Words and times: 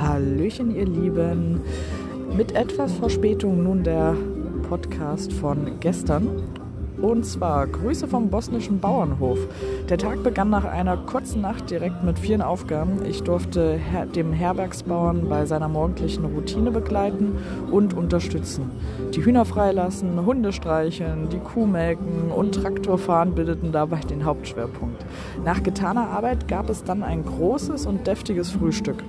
Hallöchen, 0.00 0.74
ihr 0.74 0.86
Lieben. 0.86 1.60
Mit 2.36 2.52
etwas 2.52 2.94
Verspätung 2.94 3.62
nun 3.62 3.84
der 3.84 4.16
Podcast 4.68 5.32
von 5.32 5.78
gestern. 5.78 6.42
Und 7.02 7.24
zwar 7.24 7.66
Grüße 7.66 8.08
vom 8.08 8.28
bosnischen 8.28 8.78
Bauernhof. 8.78 9.38
Der 9.88 9.98
Tag 9.98 10.22
begann 10.22 10.50
nach 10.50 10.64
einer 10.64 10.96
kurzen 10.96 11.40
Nacht 11.40 11.70
direkt 11.70 12.04
mit 12.04 12.18
vielen 12.18 12.42
Aufgaben. 12.42 13.04
Ich 13.06 13.22
durfte 13.22 13.72
her 13.72 14.06
dem 14.06 14.32
Herbergsbauern 14.32 15.28
bei 15.28 15.46
seiner 15.46 15.68
morgendlichen 15.68 16.24
Routine 16.24 16.70
begleiten 16.70 17.38
und 17.70 17.94
unterstützen. 17.94 18.70
Die 19.14 19.24
Hühner 19.24 19.44
freilassen, 19.44 20.24
Hunde 20.26 20.52
streicheln, 20.52 21.28
die 21.30 21.38
Kuh 21.38 21.66
melken 21.66 22.30
und 22.30 22.54
Traktorfahren 22.54 23.34
bildeten 23.34 23.72
dabei 23.72 24.00
den 24.00 24.24
Hauptschwerpunkt. 24.24 25.04
Nach 25.44 25.62
getaner 25.62 26.08
Arbeit 26.08 26.48
gab 26.48 26.68
es 26.68 26.84
dann 26.84 27.02
ein 27.02 27.24
großes 27.24 27.86
und 27.86 28.06
deftiges 28.06 28.50
Frühstück. 28.50 29.02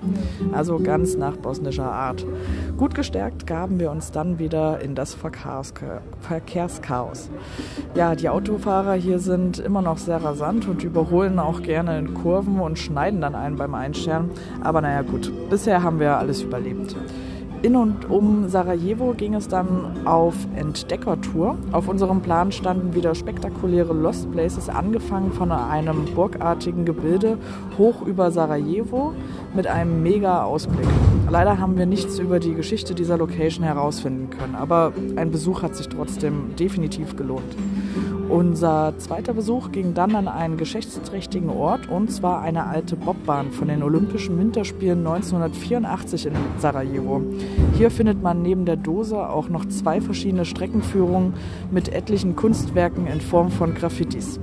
Also 0.53 0.79
ganz 0.79 1.17
nach 1.17 1.35
bosnischer 1.35 1.91
Art. 1.91 2.25
Gut 2.81 2.95
gestärkt 2.95 3.45
gaben 3.45 3.79
wir 3.79 3.91
uns 3.91 4.09
dann 4.09 4.39
wieder 4.39 4.79
in 4.79 4.95
das 4.95 5.13
Verkehrschaos. 5.13 7.29
Ja, 7.93 8.15
die 8.15 8.27
Autofahrer 8.27 8.95
hier 8.95 9.19
sind 9.19 9.59
immer 9.59 9.83
noch 9.83 9.99
sehr 9.99 10.23
rasant 10.23 10.67
und 10.67 10.83
überholen 10.83 11.37
auch 11.37 11.61
gerne 11.61 11.99
in 11.99 12.15
Kurven 12.15 12.59
und 12.59 12.79
schneiden 12.79 13.21
dann 13.21 13.35
einen 13.35 13.55
beim 13.55 13.75
Einscheren. 13.75 14.31
Aber 14.63 14.81
naja 14.81 15.03
gut, 15.03 15.31
bisher 15.51 15.83
haben 15.83 15.99
wir 15.99 16.17
alles 16.17 16.41
überlebt. 16.41 16.95
In 17.63 17.75
und 17.75 18.09
um 18.09 18.49
Sarajevo 18.49 19.13
ging 19.13 19.35
es 19.35 19.47
dann 19.47 20.07
auf 20.07 20.33
Entdeckertour. 20.55 21.59
Auf 21.71 21.87
unserem 21.87 22.21
Plan 22.21 22.51
standen 22.51 22.95
wieder 22.95 23.13
spektakuläre 23.13 23.93
Lost 23.93 24.31
Places, 24.31 24.67
angefangen 24.67 25.31
von 25.31 25.51
einem 25.51 26.05
burgartigen 26.15 26.85
Gebilde 26.85 27.37
hoch 27.77 28.01
über 28.01 28.31
Sarajevo 28.31 29.13
mit 29.53 29.67
einem 29.67 30.01
mega 30.01 30.43
Ausblick. 30.43 30.87
Leider 31.29 31.59
haben 31.59 31.77
wir 31.77 31.85
nichts 31.85 32.17
über 32.17 32.39
die 32.39 32.55
Geschichte 32.55 32.95
dieser 32.95 33.19
Location 33.19 33.63
herausfinden 33.63 34.31
können, 34.31 34.55
aber 34.55 34.91
ein 35.15 35.29
Besuch 35.29 35.61
hat 35.61 35.75
sich 35.75 35.87
trotzdem 35.87 36.55
definitiv 36.57 37.15
gelohnt. 37.15 37.55
Unser 38.31 38.93
zweiter 38.97 39.33
Besuch 39.33 39.73
ging 39.73 39.93
dann 39.93 40.15
an 40.15 40.29
einen 40.29 40.55
geschichtsträchtigen 40.55 41.49
Ort 41.49 41.89
und 41.89 42.09
zwar 42.09 42.41
eine 42.41 42.65
alte 42.65 42.95
Bobbahn 42.95 43.51
von 43.51 43.67
den 43.67 43.83
Olympischen 43.83 44.39
Winterspielen 44.39 44.99
1984 44.99 46.27
in 46.27 46.33
Sarajevo. 46.57 47.21
Hier 47.73 47.91
findet 47.91 48.21
man 48.21 48.41
neben 48.41 48.63
der 48.63 48.77
Dose 48.77 49.17
auch 49.17 49.49
noch 49.49 49.65
zwei 49.67 49.99
verschiedene 49.99 50.45
Streckenführungen 50.45 51.33
mit 51.71 51.89
etlichen 51.89 52.37
Kunstwerken 52.37 53.05
in 53.05 53.19
Form 53.19 53.51
von 53.51 53.75
Graffitis. 53.75 54.39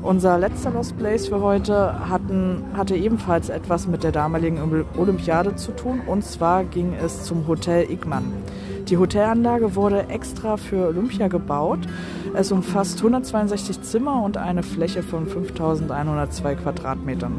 Unser 0.00 0.38
letzter 0.38 0.70
Lost 0.70 0.96
Place 0.96 1.28
für 1.28 1.42
heute 1.42 2.08
hatten, 2.08 2.62
hatte 2.74 2.96
ebenfalls 2.96 3.50
etwas 3.50 3.86
mit 3.86 4.02
der 4.02 4.12
damaligen 4.12 4.58
Olympiade 4.96 5.56
zu 5.56 5.72
tun 5.72 6.00
und 6.06 6.24
zwar 6.24 6.64
ging 6.64 6.94
es 7.04 7.24
zum 7.24 7.46
Hotel 7.46 7.90
Igman. 7.90 8.32
Die 8.88 8.98
Hotelanlage 8.98 9.74
wurde 9.74 10.08
extra 10.10 10.56
für 10.56 10.86
Olympia 10.86 11.26
gebaut. 11.26 11.80
Es 12.34 12.52
umfasst 12.52 12.98
162 12.98 13.82
Zimmer 13.82 14.22
und 14.22 14.36
eine 14.36 14.62
Fläche 14.62 15.02
von 15.02 15.26
5102 15.26 16.54
Quadratmetern. 16.54 17.32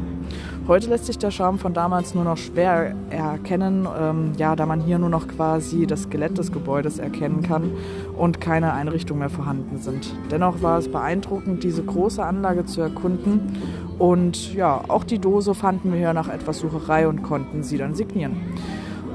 Heute 0.66 0.90
lässt 0.90 1.06
sich 1.06 1.16
der 1.16 1.30
Charme 1.30 1.58
von 1.58 1.72
damals 1.72 2.14
nur 2.14 2.24
noch 2.24 2.36
schwer 2.36 2.94
erkennen, 3.08 3.88
ähm, 3.98 4.32
ja, 4.36 4.56
da 4.56 4.66
man 4.66 4.80
hier 4.80 4.98
nur 4.98 5.08
noch 5.08 5.26
quasi 5.26 5.86
das 5.86 6.02
Skelett 6.02 6.36
des 6.36 6.52
Gebäudes 6.52 6.98
erkennen 6.98 7.40
kann 7.40 7.70
und 8.14 8.42
keine 8.42 8.74
Einrichtungen 8.74 9.20
mehr 9.20 9.30
vorhanden 9.30 9.78
sind. 9.78 10.14
Dennoch 10.30 10.60
war 10.60 10.78
es 10.78 10.92
beeindruckend, 10.92 11.64
diese 11.64 11.82
große 11.82 12.22
Anlage 12.22 12.66
zu 12.66 12.82
erkunden 12.82 13.56
und 13.98 14.52
ja, 14.52 14.82
auch 14.88 15.04
die 15.04 15.18
Dose 15.18 15.54
fanden 15.54 15.92
wir 15.92 15.98
hier 15.98 16.12
nach 16.12 16.28
etwas 16.28 16.58
Sucherei 16.58 17.08
und 17.08 17.22
konnten 17.22 17.62
sie 17.62 17.78
dann 17.78 17.94
signieren. 17.94 18.36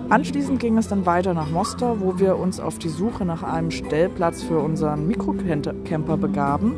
Anschließend 0.09 0.59
ging 0.59 0.77
es 0.77 0.87
dann 0.87 1.05
weiter 1.05 1.33
nach 1.33 1.49
Mostar, 1.49 1.99
wo 1.99 2.19
wir 2.19 2.37
uns 2.37 2.59
auf 2.59 2.77
die 2.77 2.89
Suche 2.89 3.25
nach 3.25 3.43
einem 3.43 3.71
Stellplatz 3.71 4.43
für 4.43 4.59
unseren 4.59 5.07
Mikrocamper 5.07 6.17
begaben. 6.17 6.75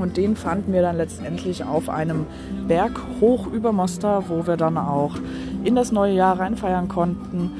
Und 0.00 0.16
den 0.16 0.34
fanden 0.34 0.72
wir 0.72 0.80
dann 0.80 0.96
letztendlich 0.96 1.64
auf 1.64 1.90
einem 1.90 2.26
Berg 2.68 2.92
hoch 3.20 3.46
über 3.48 3.72
Mostar, 3.72 4.28
wo 4.28 4.46
wir 4.46 4.56
dann 4.56 4.78
auch 4.78 5.14
in 5.62 5.74
das 5.74 5.92
neue 5.92 6.14
Jahr 6.14 6.38
reinfeiern 6.38 6.88
konnten 6.88 7.50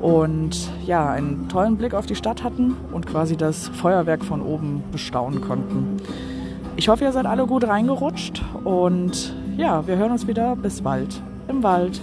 und 0.00 0.70
ja, 0.84 1.08
einen 1.10 1.48
tollen 1.48 1.76
Blick 1.76 1.94
auf 1.94 2.06
die 2.06 2.14
Stadt 2.14 2.42
hatten 2.42 2.76
und 2.92 3.06
quasi 3.06 3.36
das 3.36 3.68
Feuerwerk 3.68 4.24
von 4.24 4.42
oben 4.42 4.82
bestaunen 4.92 5.40
konnten. 5.40 5.96
Ich 6.76 6.88
hoffe, 6.88 7.04
ihr 7.04 7.12
seid 7.12 7.26
alle 7.26 7.46
gut 7.46 7.66
reingerutscht 7.66 8.42
und 8.64 9.34
ja, 9.56 9.86
wir 9.86 9.96
hören 9.96 10.12
uns 10.12 10.26
wieder. 10.26 10.56
Bis 10.56 10.82
bald 10.82 11.22
im 11.48 11.62
Wald. 11.62 12.00